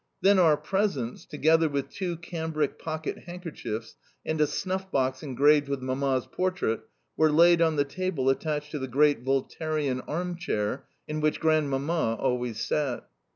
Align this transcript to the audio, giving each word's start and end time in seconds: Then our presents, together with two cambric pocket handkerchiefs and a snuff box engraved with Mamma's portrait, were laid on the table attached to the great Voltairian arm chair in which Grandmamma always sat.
Then 0.21 0.39
our 0.39 0.57
presents, 0.57 1.27
together 1.27 1.69
with 1.69 1.91
two 1.91 2.17
cambric 2.17 2.79
pocket 2.79 3.25
handkerchiefs 3.27 3.97
and 4.25 4.41
a 4.41 4.47
snuff 4.47 4.91
box 4.91 5.21
engraved 5.21 5.69
with 5.69 5.83
Mamma's 5.83 6.25
portrait, 6.25 6.79
were 7.15 7.29
laid 7.31 7.61
on 7.61 7.75
the 7.75 7.85
table 7.85 8.27
attached 8.27 8.71
to 8.71 8.79
the 8.79 8.87
great 8.87 9.23
Voltairian 9.23 10.01
arm 10.07 10.37
chair 10.37 10.87
in 11.07 11.21
which 11.21 11.39
Grandmamma 11.39 12.15
always 12.19 12.59
sat. 12.59 13.07